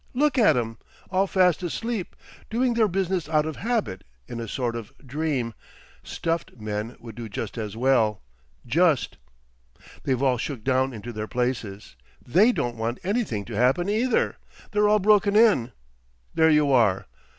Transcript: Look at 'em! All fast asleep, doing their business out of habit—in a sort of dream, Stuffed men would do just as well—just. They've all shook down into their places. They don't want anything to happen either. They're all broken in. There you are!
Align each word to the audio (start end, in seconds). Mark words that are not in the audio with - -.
Look 0.15 0.39
at 0.39 0.57
'em! 0.57 0.79
All 1.11 1.27
fast 1.27 1.61
asleep, 1.61 2.15
doing 2.49 2.73
their 2.73 2.87
business 2.87 3.29
out 3.29 3.45
of 3.45 3.57
habit—in 3.57 4.39
a 4.39 4.47
sort 4.47 4.75
of 4.75 4.91
dream, 5.05 5.53
Stuffed 6.01 6.57
men 6.57 6.95
would 6.99 7.13
do 7.13 7.29
just 7.29 7.55
as 7.55 7.77
well—just. 7.77 9.17
They've 10.01 10.23
all 10.23 10.39
shook 10.39 10.63
down 10.63 10.91
into 10.91 11.13
their 11.13 11.27
places. 11.27 11.95
They 12.19 12.51
don't 12.51 12.77
want 12.77 12.97
anything 13.03 13.45
to 13.45 13.53
happen 13.55 13.89
either. 13.91 14.37
They're 14.71 14.89
all 14.89 14.97
broken 14.97 15.35
in. 15.35 15.71
There 16.33 16.49
you 16.49 16.71
are! 16.71 17.05